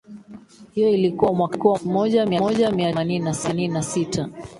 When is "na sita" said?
3.67-4.29